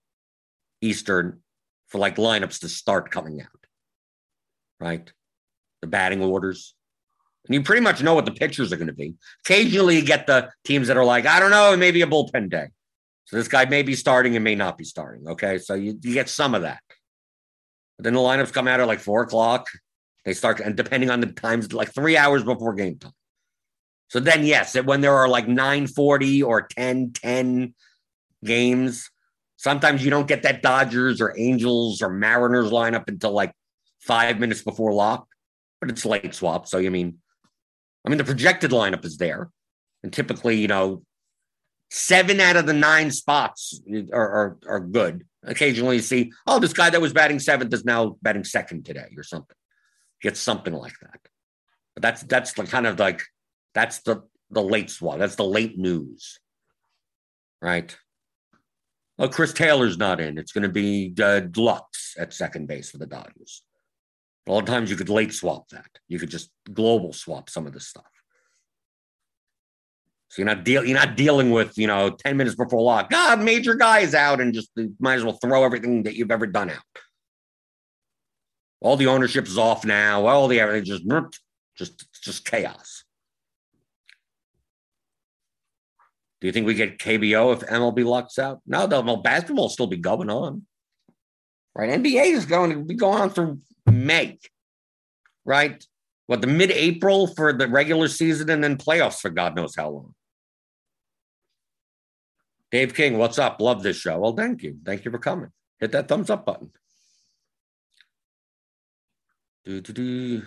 [0.80, 1.42] Eastern
[1.88, 3.66] for like lineups to start coming out,
[4.80, 5.12] right?
[5.82, 6.74] The batting orders.
[7.44, 9.12] And you pretty much know what the pitchers are going to be.
[9.44, 12.68] Occasionally, you get the teams that are like, I don't know, maybe a bullpen day.
[13.26, 15.28] So this guy may be starting and may not be starting.
[15.28, 15.58] Okay.
[15.58, 16.80] So you, you get some of that.
[17.98, 19.66] But then the lineups come out at like four o'clock.
[20.24, 23.12] They start, and depending on the times, like three hours before game time.
[24.10, 27.74] So then, yes, when there are like 940 or 10 10
[28.44, 29.08] games,
[29.56, 33.52] sometimes you don't get that Dodgers or Angels or Mariners lineup until like
[34.00, 35.28] five minutes before lock,
[35.80, 36.66] but it's late swap.
[36.66, 37.18] So, you mean,
[38.04, 39.48] I mean, the projected lineup is there.
[40.02, 41.02] And typically, you know,
[41.90, 43.80] seven out of the nine spots
[44.12, 45.24] are, are, are good.
[45.44, 49.12] Occasionally you see, oh, this guy that was batting seventh is now batting second today
[49.16, 49.56] or something.
[50.20, 51.20] Get something like that.
[51.94, 53.22] But that's that's the kind of like
[53.74, 55.18] that's the the late swap.
[55.18, 56.38] That's the late news.
[57.62, 57.96] Right.
[59.18, 60.38] Well, Chris Taylor's not in.
[60.38, 61.42] It's going to be uh,
[62.18, 63.62] at second base for the Dodgers.
[64.48, 65.90] A lot of times you could late swap that.
[66.08, 68.10] You could just global swap some of this stuff.
[70.28, 73.10] So you're not deal you're not dealing with, you know, 10 minutes before lock.
[73.10, 76.46] God, major guy is out and just might as well throw everything that you've ever
[76.46, 76.78] done out.
[78.80, 80.26] All the ownership is off now.
[80.26, 81.04] All the everything just
[81.76, 83.04] just just chaos.
[86.40, 88.60] Do you think we get KBO if MLB locks out?
[88.66, 90.62] No, the well, basketball will still be going on.
[91.74, 91.90] Right?
[91.90, 94.38] NBA is going to be going on through May.
[95.44, 95.84] Right?
[96.26, 100.14] What the mid-April for the regular season and then playoffs for God knows how long.
[102.70, 103.60] Dave King, what's up?
[103.60, 104.18] Love this show.
[104.18, 104.78] Well, thank you.
[104.84, 105.50] Thank you for coming.
[105.80, 106.70] Hit that thumbs up button.
[109.64, 110.42] Do, do, do.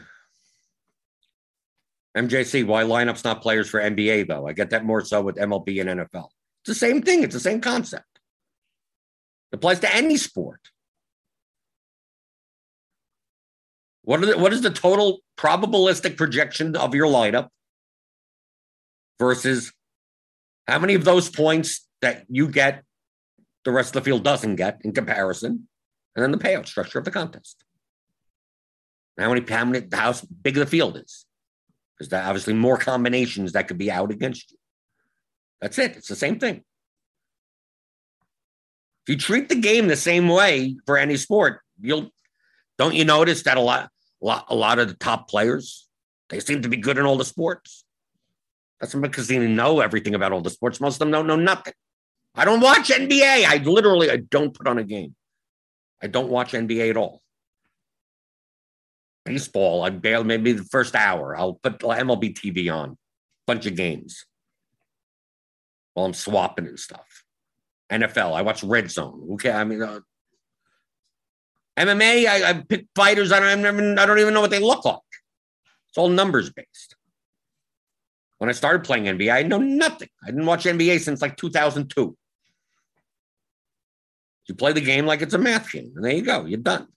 [2.15, 4.47] MJC, why lineups not players for NBA though?
[4.47, 6.29] I get that more so with MLB and NFL.
[6.61, 7.23] It's the same thing.
[7.23, 8.05] It's the same concept.
[9.51, 10.59] It applies to any sport.
[14.03, 17.47] What, the, what is the total probabilistic projection of your lineup
[19.19, 19.71] versus
[20.67, 22.83] how many of those points that you get,
[23.63, 25.67] the rest of the field doesn't get in comparison,
[26.15, 27.63] and then the payout structure of the contest.
[29.17, 31.25] How many, how many, how big the field is.
[32.11, 34.57] Obviously more combinations that could be out against you.
[35.61, 35.95] That's it.
[35.95, 36.63] It's the same thing.
[39.05, 42.09] If you treat the game the same way for any sport, you'll
[42.77, 43.89] don't you notice that a lot,
[44.21, 45.87] a lot, a lot of the top players
[46.29, 47.85] they seem to be good in all the sports.
[48.79, 50.81] That's because they know everything about all the sports.
[50.81, 51.73] Most of them don't know nothing.
[52.35, 53.45] I don't watch NBA.
[53.45, 55.15] I literally I don't put on a game.
[56.01, 57.21] I don't watch NBA at all.
[59.25, 61.35] Baseball, I bail maybe the first hour.
[61.37, 62.97] I'll put MLB TV on,
[63.47, 64.25] bunch of games
[65.93, 67.23] while I'm swapping and stuff.
[67.91, 69.29] NFL, I watch Red Zone.
[69.33, 69.99] Okay, I mean, uh,
[71.77, 73.31] MMA, I, I pick fighters.
[73.31, 74.99] I don't, even, I don't even know what they look like.
[75.89, 76.95] It's all numbers based.
[78.39, 80.09] When I started playing NBA, I know nothing.
[80.23, 82.17] I didn't watch NBA since like 2002.
[84.49, 86.45] You play the game like it's a math game, and there you go.
[86.45, 86.87] You're done.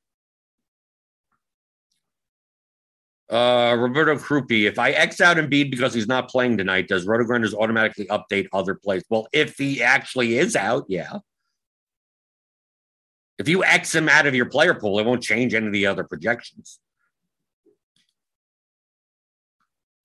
[3.29, 7.55] Uh, Roberto Krupi, if I X out Embiid because he's not playing tonight, does RotoGrinders
[7.55, 9.03] automatically update other plays?
[9.11, 11.19] Well, if he actually is out, yeah.
[13.39, 15.87] If you X him out of your player pool, it won't change any of the
[15.87, 16.79] other projections.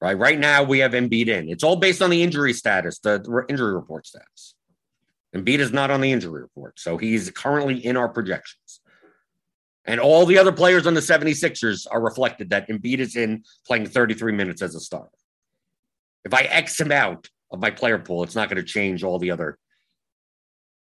[0.01, 0.17] Right.
[0.17, 1.47] Right now, we have Embiid in.
[1.47, 4.55] It's all based on the injury status, the injury report status.
[5.35, 6.79] Embiid is not on the injury report.
[6.79, 8.60] So he's currently in our projections.
[9.85, 13.87] And all the other players on the 76ers are reflected that Embiid is in playing
[13.87, 15.09] 33 minutes as a starter.
[16.23, 19.17] If I X him out of my player pool, it's not going to change all
[19.17, 19.57] the other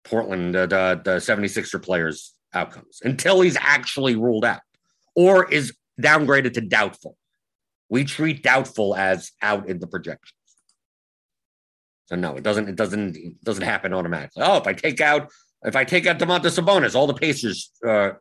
[0.05, 4.61] Portland, uh, the, the 76er players' outcomes until he's actually ruled out
[5.15, 7.17] or is downgraded to doubtful.
[7.89, 10.35] We treat doubtful as out in the projections.
[12.07, 12.69] So no, it doesn't.
[12.69, 13.17] It doesn't.
[13.17, 14.43] It doesn't happen automatically.
[14.45, 15.31] Oh, if I take out
[15.63, 18.13] if I take out Domantas Sabonis, all the Pacers uh,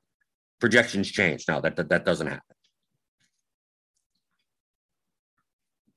[0.60, 1.46] projections change.
[1.48, 2.56] No, that, that that doesn't happen.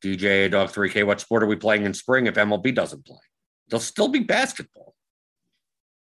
[0.02, 3.20] DJ Dog 3K, what sport are we playing in spring if MLB doesn't play?
[3.68, 4.94] There'll still be basketball.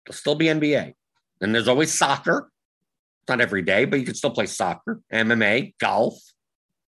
[0.06, 0.94] There'll still be NBA.
[1.42, 2.50] And there's always soccer.
[3.30, 6.20] Not every day, but you can still play soccer, MMA, golf.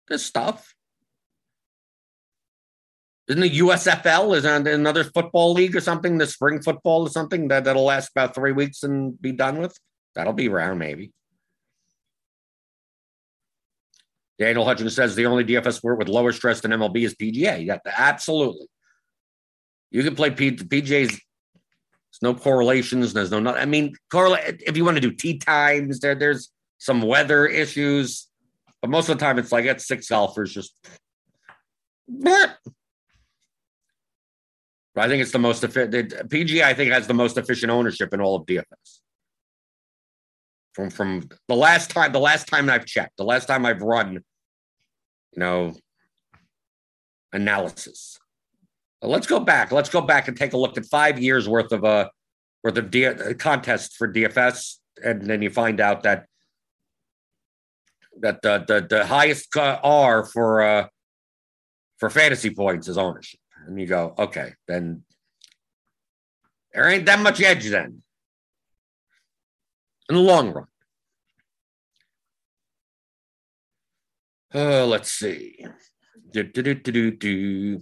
[0.08, 0.74] this stuff.
[3.28, 6.18] Isn't the USFL is another football league or something?
[6.18, 9.76] The spring football or something that that'll last about three weeks and be done with.
[10.14, 11.12] That'll be around maybe.
[14.38, 17.64] Daniel Hutchins says the only DFS sport with lower stress than MLB is PGA.
[17.64, 18.66] Yeah, absolutely.
[19.90, 21.10] You can play P- PGA's.
[21.10, 23.12] There's no correlations.
[23.12, 23.54] There's no.
[23.54, 23.94] I mean.
[24.12, 28.28] If you want to do tee times, there there's some weather issues,
[28.80, 30.74] but most of the time it's like it's six golfers just.
[34.94, 35.94] But I think it's the most efficient.
[36.28, 39.01] PGA, I think, has the most efficient ownership in all of DFS.
[40.72, 44.14] From from the last time, the last time I've checked, the last time I've run,
[44.14, 44.20] you
[45.36, 45.74] know,
[47.32, 48.18] analysis.
[49.02, 49.72] let's go back.
[49.72, 52.08] Let's go back and take a look at five years worth of a uh,
[52.64, 56.26] worth of D- contest for DFS, and then you find out that
[58.20, 60.86] that the the, the highest R for uh,
[61.98, 65.04] for fantasy points is ownership and you go, okay, then
[66.72, 68.02] there ain't that much edge then
[70.12, 70.66] in the long run.
[74.54, 75.64] Uh, let's see.
[76.30, 77.80] Do.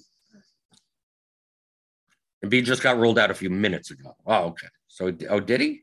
[2.48, 4.14] B just got ruled out a few minutes ago.
[4.24, 4.68] Oh, okay.
[4.86, 5.82] So, oh, did he?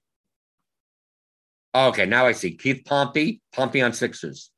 [1.73, 2.55] Oh, okay, now I see.
[2.55, 4.49] Keith Pompey, Pompey on Sixers.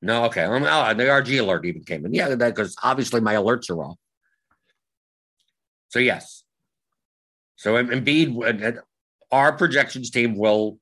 [0.00, 0.44] No, okay.
[0.44, 2.14] Um, oh, the RG alert even came in.
[2.14, 3.98] Yeah, because obviously my alerts are off.
[5.90, 6.42] So yes.
[7.56, 8.78] So Embiid,
[9.30, 10.78] our projections team will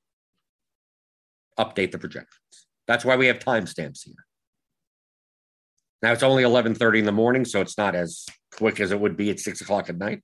[1.64, 2.66] update the projections.
[2.86, 4.24] That's why we have timestamps here.
[6.02, 8.24] Now it's only 11:30 in the morning, so it's not as
[8.56, 10.22] quick as it would be at six o'clock at night.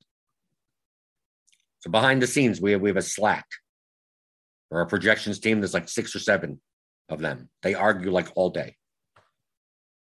[1.80, 3.46] So behind the scenes, we have, we have a Slack.
[4.68, 6.60] For our projections team, there's like six or seven
[7.08, 7.48] of them.
[7.62, 8.74] They argue like all day,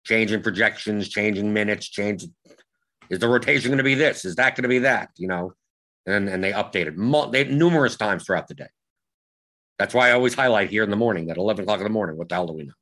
[0.05, 2.25] changing projections, changing minutes, change.
[3.09, 4.23] is the rotation going to be this?
[4.23, 5.09] Is that going to be that?
[5.17, 5.53] You know,
[6.05, 8.69] and and they updated they, numerous times throughout the day.
[9.77, 12.17] That's why I always highlight here in the morning at 11 o'clock in the morning.
[12.17, 12.73] What the hell do we know?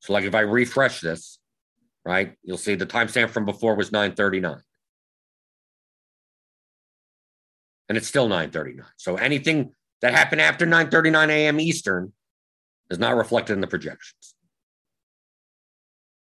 [0.00, 1.38] So, like, if I refresh this,
[2.04, 4.60] right, you'll see the timestamp from before was 9:39,
[7.88, 8.84] and it's still 9:39.
[8.96, 11.58] So anything that happened after 9:39 a.m.
[11.58, 12.12] Eastern
[12.90, 14.34] is not reflected in the projections.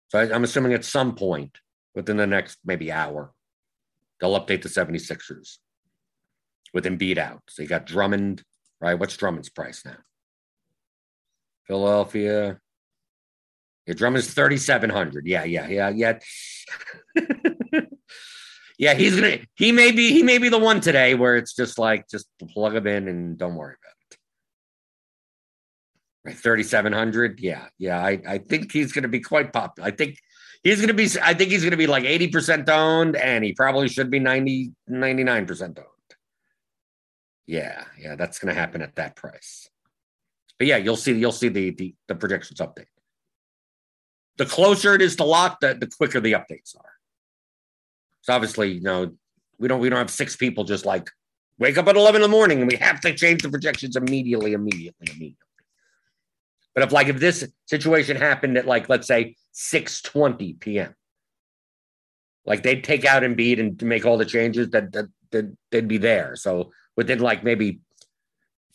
[0.09, 1.59] So I, I'm assuming at some point
[1.95, 3.33] within the next maybe hour.
[4.20, 5.59] They'll update the 76ers
[6.72, 7.43] with Embiid out.
[7.49, 8.45] So you got Drummond,
[8.83, 8.99] right?
[8.99, 9.97] What's Drummond's price now?
[11.66, 12.59] Philadelphia.
[13.87, 15.26] Yeah, Drummond's 3,700.
[15.26, 16.18] Yeah, yeah, yeah, yeah.
[18.78, 21.78] yeah, he's gonna he may be he may be the one today where it's just
[21.78, 24.18] like just plug him in and don't worry about it.
[26.24, 27.41] Right, 3,700.
[27.41, 28.05] Yeah, yeah.
[28.05, 29.89] I, I think he's gonna be quite popular.
[29.89, 30.18] I think
[30.62, 34.11] he's to be, I think he's to be like 80% owned and he probably should
[34.11, 35.87] be 90, 99% owned.
[37.47, 37.84] Yeah.
[38.01, 38.16] Yeah.
[38.16, 39.68] That's going to happen at that price.
[40.59, 42.86] But yeah, you'll see, you'll see the, the, the projections update.
[44.38, 46.93] the closer it is to lock, the, the quicker the updates are.
[48.22, 49.12] So obviously, you know,
[49.59, 51.11] we don't we don't have six people just like
[51.59, 54.53] wake up at 11 in the morning and we have to change the projections immediately,
[54.53, 55.36] immediately, immediately.
[56.74, 60.95] But if like if this situation happened at like let's say 6:20 p.m.,
[62.47, 65.88] like they'd take out Embiid and to make all the changes that, that, that they'd
[65.88, 66.34] be there.
[66.36, 67.80] So within like maybe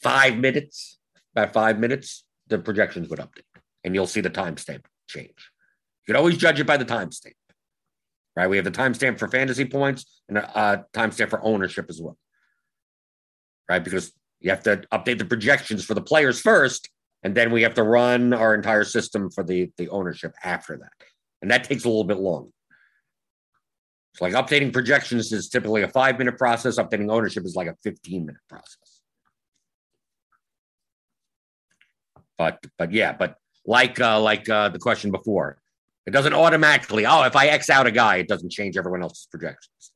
[0.02, 0.98] five minutes,
[1.36, 3.44] about five minutes, the projections would update
[3.84, 5.52] and you'll see the timestamp change.
[6.06, 7.34] You can always judge it by the timestamp,
[8.36, 8.48] right?
[8.48, 12.18] We have the timestamp for fantasy points and a, timestamp for ownership as well,
[13.70, 13.84] right?
[13.84, 16.90] Because you have to update the projections for the players first,
[17.24, 20.92] and then we have to run our entire system for the, the ownership after that.
[21.42, 22.50] And that takes a little bit longer.
[24.18, 27.76] So, like updating projections is typically a five minute process, updating ownership is like a
[27.84, 29.02] 15 minute process.
[32.36, 35.60] But, but yeah, but like, uh, like uh, the question before,
[36.08, 39.28] it doesn't automatically, oh, if I X out a guy, it doesn't change everyone else's
[39.30, 39.92] projections.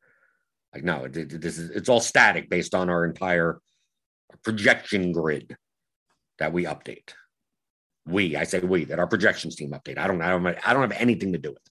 [0.72, 3.60] Like, no, it, it, this is, it's all static based on our entire
[4.44, 5.58] projection grid
[6.38, 7.14] that we update.
[8.06, 9.98] We, I say we, that our projections team update.
[9.98, 11.71] I don't, I don't, I don't have anything to do with it.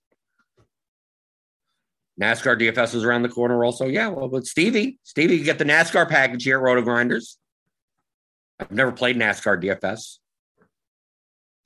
[2.20, 3.86] NASCAR DFS is around the corner also.
[3.86, 7.38] Yeah, well, but Stevie, Stevie, you get the NASCAR package here at Roto Grinders.
[8.58, 10.18] I've never played NASCAR DFS,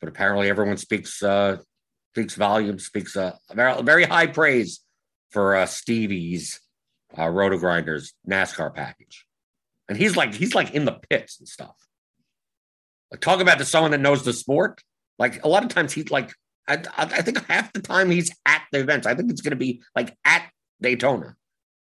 [0.01, 1.59] but apparently everyone speaks uh,
[2.15, 4.81] speaks volumes, speaks uh, very, very high praise
[5.31, 6.61] for uh, Stevie's
[7.19, 9.27] uh, Roto Grinders NASCAR package,
[9.89, 11.75] and he's like he's like in the pits and stuff.
[13.11, 14.83] Like talk about to someone that knows the sport.
[15.19, 16.33] Like a lot of times he's like
[16.67, 19.07] I, I think half the time he's at the events.
[19.07, 20.51] I think it's going to be like at
[20.81, 21.37] Daytona,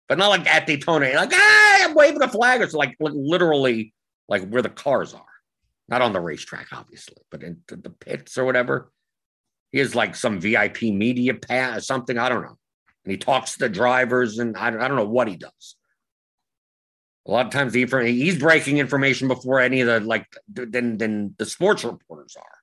[0.09, 1.11] but not like at Daytona.
[1.15, 2.61] Like, hey, I'm waving a flag.
[2.61, 3.93] It's like, like literally
[4.27, 5.23] like where the cars are,
[5.87, 8.91] not on the racetrack, obviously, but in the, pits or whatever.
[9.71, 12.17] He has like some VIP media pass, or something.
[12.17, 12.57] I don't know.
[13.05, 15.75] And he talks to the drivers, and I, I don't know what he does.
[17.25, 21.35] A lot of times, the he's breaking information before any of the like than than
[21.37, 22.56] the sports reporters are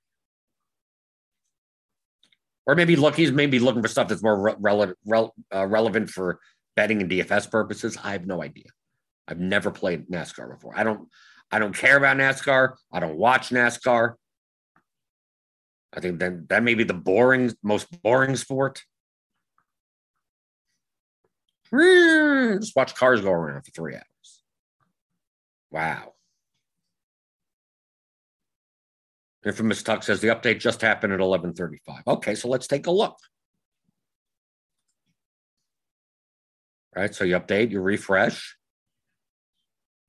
[2.66, 6.10] or maybe look, he's maybe looking for stuff that's more re- rele- re- uh, relevant
[6.10, 6.40] for
[6.76, 7.98] betting and DFS purposes.
[8.02, 8.66] I have no idea.
[9.28, 10.72] I've never played NASCAR before.
[10.76, 11.08] I don't.
[11.50, 12.74] I don't care about NASCAR.
[12.92, 14.14] I don't watch NASCAR.
[15.92, 18.82] I think that that may be the boring, most boring sport.
[21.70, 24.42] Just watch cars go around for three hours.
[25.70, 26.13] Wow.
[29.44, 32.06] Infamous Tuck says the update just happened at 11:35.
[32.06, 33.18] Okay, so let's take a look.
[36.96, 38.56] All right, so you update, you refresh.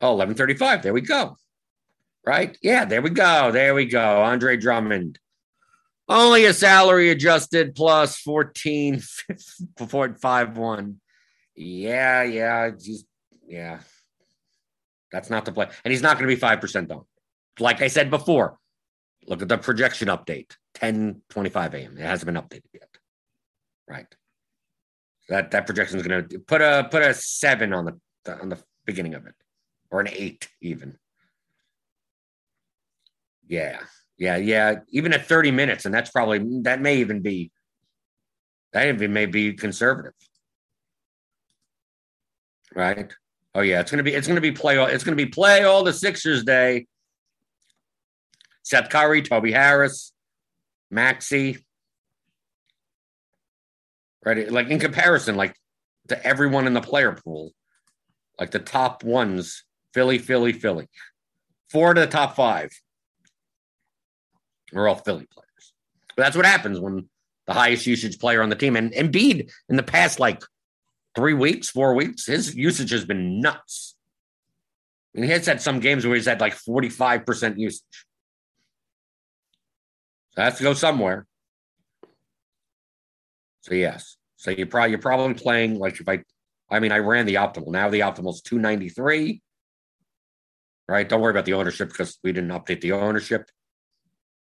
[0.02, 0.84] Oh, 11:35.
[0.84, 1.36] There we go.
[2.26, 2.58] Right?
[2.62, 3.52] Yeah, there we go.
[3.52, 4.22] There we go.
[4.22, 5.20] Andre Drummond.
[6.08, 9.02] Only a salary adjusted plus 14
[9.78, 11.00] one.
[11.56, 13.06] Yeah, yeah, he's,
[13.48, 13.80] yeah.
[15.12, 15.68] That's not the play.
[15.84, 17.06] And he's not going to be 5% down.
[17.60, 18.60] Like I said before,
[19.28, 21.98] Look at the projection update, 10 25 a.m.
[21.98, 22.90] It hasn't been updated yet.
[23.88, 24.08] Right.
[25.30, 28.60] That that projection is going to put a put a seven on the on the
[28.86, 29.34] beginning of it,
[29.90, 30.98] or an eight even.
[33.48, 33.80] Yeah,
[34.18, 34.80] yeah, yeah.
[34.90, 37.52] Even at 30 minutes, and that's probably that may even be
[38.74, 40.14] that even may be conservative.
[42.76, 43.12] Right.
[43.56, 45.84] Oh yeah, it's gonna be it's gonna be play all it's gonna be play all
[45.84, 46.86] the Sixers day
[48.66, 50.12] Seth Curry, Toby Harris,
[50.90, 51.64] Maxey.
[54.26, 54.52] Right?
[54.52, 55.56] Like in comparison, like
[56.08, 57.52] to everyone in the player pool,
[58.40, 59.64] like the top ones,
[59.94, 60.88] Philly, Philly, Philly.
[61.70, 62.72] Four to the top five
[64.74, 65.74] are all Philly players.
[66.18, 67.08] But that's what happens when
[67.46, 68.76] the highest usage player on the team.
[68.76, 70.42] And Embiid in the past like
[71.16, 73.96] three weeks, four weeks, his usage has been nuts.
[75.14, 77.84] And he has had some games where he's had like 45% usage.
[80.36, 81.26] So has to go somewhere.
[83.62, 84.18] So yes.
[84.36, 86.24] So you probably you're probably playing like if I
[86.70, 87.68] I mean I ran the optimal.
[87.72, 89.42] Now the optimal is 293.
[90.88, 91.10] Right.
[91.10, 93.50] Don't worry about the ownership because we didn't update the ownership.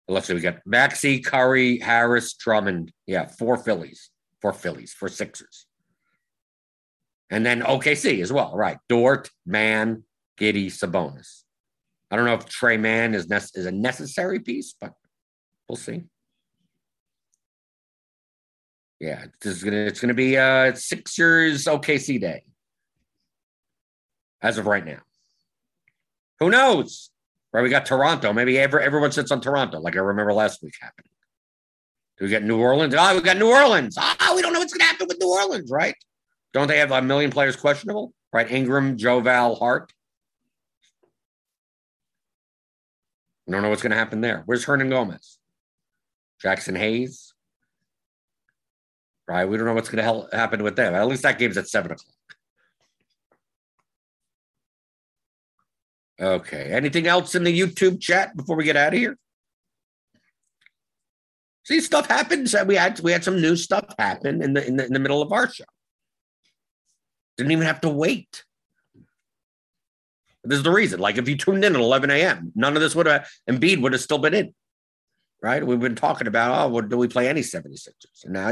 [0.06, 2.92] Let's see, we got Maxey, Curry, Harris, Drummond.
[3.06, 4.10] Yeah, four Phillies,
[4.42, 5.66] four Phillies, four Sixers.
[7.30, 8.76] And then OKC as well, right?
[8.90, 10.04] Dort, Mann,
[10.38, 11.44] Giddey, Sabonis.
[12.10, 14.92] I don't know if Tre Mann is, ne- is a necessary piece, but
[15.68, 16.04] We'll see.
[19.00, 22.44] Yeah, this is gonna it's gonna be uh Sixers OKC day.
[24.40, 25.00] As of right now.
[26.40, 27.10] Who knows?
[27.52, 28.32] Right, we got Toronto.
[28.32, 31.10] Maybe every, everyone sits on Toronto, like I remember last week happening.
[32.18, 32.94] Do we got New Orleans.
[32.96, 33.96] Oh, we got New Orleans.
[33.98, 35.94] Oh, we don't know what's to happen with New Orleans, right?
[36.52, 38.12] Don't they have a million players questionable?
[38.32, 38.50] Right?
[38.50, 39.92] Ingram, Joe Val, Hart.
[43.46, 44.42] We don't know what's to happen there.
[44.46, 45.36] Where's Hernangomez?
[46.44, 47.32] Jaxson Hayes.
[49.26, 49.46] Right?
[49.46, 50.94] We don't know what's going to happen with them.
[50.94, 52.14] At least that game's at seven o'clock.
[56.20, 56.70] Okay.
[56.72, 59.16] Anything else in the YouTube chat before we get out of here?
[61.64, 62.54] See, stuff happens.
[62.66, 65.22] We had we had some new stuff happen in the in the, in the middle
[65.22, 65.64] of our show.
[67.38, 68.44] Didn't even have to wait.
[70.44, 71.00] This is the reason.
[71.00, 73.94] Like if you tuned in at 11 a.m., none of this would have Embiid would
[73.94, 74.54] have still been in.
[75.44, 75.66] Right?
[75.66, 78.24] We've been talking about, oh, well, do we play any 76ers?
[78.24, 78.48] And now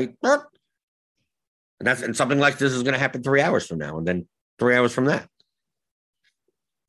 [1.83, 4.07] and that's and something like this is going to happen three hours from now, and
[4.07, 5.29] then three hours from that.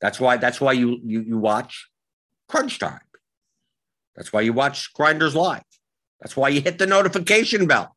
[0.00, 1.88] That's why that's why you you you watch
[2.48, 3.00] crunch time.
[4.14, 5.64] That's why you watch Grinders Live.
[6.20, 7.96] That's why you hit the notification bell,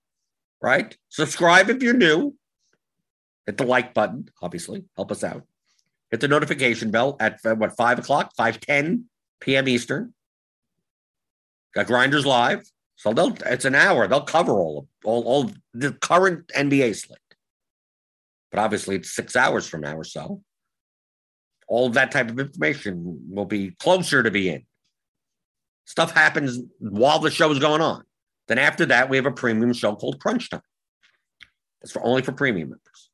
[0.60, 0.98] right?
[1.10, 2.34] Subscribe if you're new.
[3.46, 5.44] Hit the like button, obviously, help us out.
[6.10, 9.06] Hit the notification bell at what five o'clock, five ten
[9.40, 9.68] p.m.
[9.68, 10.16] Eastern.
[11.74, 14.08] Got Grinders Live, so they'll it's an hour.
[14.08, 17.20] They'll cover all of all, all the current NBA slate,
[18.52, 20.42] but obviously it's six hours from now or so.
[21.68, 24.66] All that type of information will be closer to be in.
[25.86, 28.04] Stuff happens while the show is going on.
[28.48, 30.62] Then after that, we have a premium show called Crunch Time.
[31.82, 33.10] It's for only for premium members.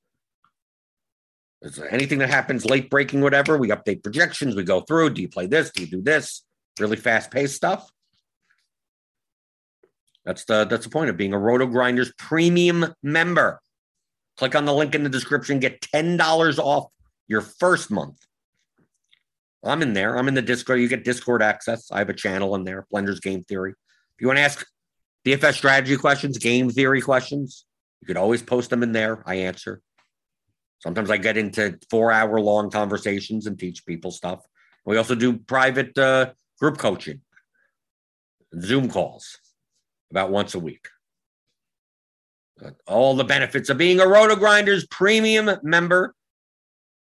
[1.63, 4.55] Is there anything that happens late breaking, whatever, we update projections.
[4.55, 5.11] We go through.
[5.11, 5.71] Do you play this?
[5.71, 6.43] Do you do this?
[6.79, 7.89] Really fast paced stuff.
[10.25, 13.59] That's the that's the point of being a Roto Grinders premium member.
[14.37, 15.59] Click on the link in the description.
[15.59, 16.85] Get ten dollars off
[17.27, 18.17] your first month.
[19.63, 20.17] I'm in there.
[20.17, 20.81] I'm in the Discord.
[20.81, 21.89] You get Discord access.
[21.91, 23.71] I have a channel in there, Blender's Game Theory.
[23.71, 24.65] If you want to ask
[25.25, 27.65] DFS strategy questions, game theory questions,
[28.01, 29.23] you could always post them in there.
[29.25, 29.81] I answer.
[30.79, 34.41] Sometimes I get into four hour long conversations and teach people stuff.
[34.85, 37.21] We also do private uh, group coaching,
[38.59, 39.37] Zoom calls
[40.13, 40.87] about once a week.
[42.85, 46.13] All the benefits of being a Roto Grinders premium member.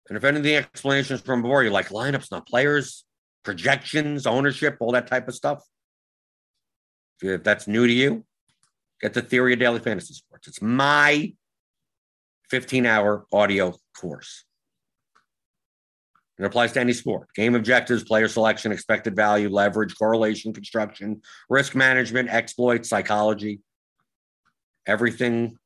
[0.08, 3.04] And if any of the explanations from before, you like lineups, not players,
[3.44, 5.62] projections, ownership, all that type of stuff.
[7.22, 8.24] If that's new to you,
[9.00, 10.48] get the Theory of Daily Fantasy Sports.
[10.48, 11.32] It's my
[12.50, 14.44] 15 hour audio course.
[16.38, 17.28] It applies to any sport.
[17.34, 23.60] Game objectives, player selection, expected value, leverage, correlation, construction, risk management, exploit, psychology,
[24.86, 25.58] everything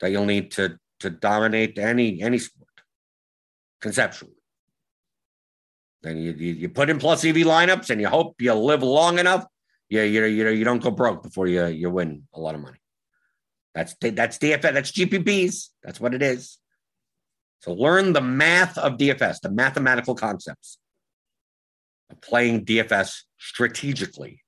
[0.00, 2.68] that you'll need to, to dominate any any sport
[3.80, 4.32] conceptually.
[6.02, 9.18] Then you, you, you put in plus EV lineups and you hope you live long
[9.18, 9.44] enough.
[9.88, 12.78] You, you, you, you don't go broke before you, you win a lot of money.
[13.74, 14.62] That's that's DFS.
[14.62, 15.68] That's GPPs.
[15.82, 16.58] That's what it is.
[17.66, 20.78] So learn the math of DFS, the mathematical concepts
[22.08, 24.44] of playing DFS strategically.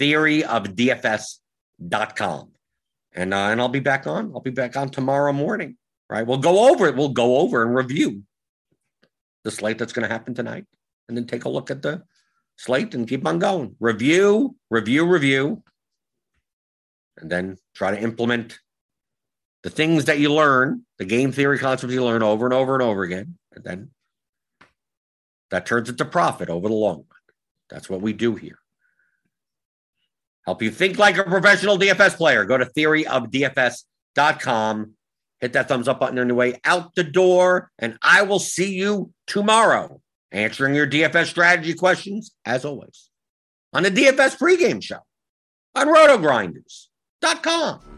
[0.00, 2.52] Theoryofdfs.com.
[3.16, 4.30] And uh, and I'll be back on.
[4.32, 5.76] I'll be back on tomorrow morning.
[6.08, 6.24] Right?
[6.24, 6.94] We'll go over it.
[6.94, 8.22] We'll go over and review
[9.42, 10.66] the slate that's going to happen tonight,
[11.08, 12.04] and then take a look at the
[12.56, 13.74] slate and keep on going.
[13.78, 15.62] Review, review, review,
[17.18, 18.58] and then try to implement
[19.64, 22.82] the things that you learn, the game theory concepts you learn over and over and
[22.82, 23.90] over again, and then
[25.50, 27.06] that turns into profit over the long run.
[27.70, 28.58] That's what we do here.
[30.44, 32.44] Help you think like a professional DFS player.
[32.44, 34.92] Go to theoryofdfs.com.
[35.40, 38.74] Hit that thumbs up button on your way out the door, and I will see
[38.74, 43.08] you tomorrow answering your DFS strategy questions, as always,
[43.72, 44.98] on the DFS pregame show
[45.74, 47.93] on rotogrinders.com.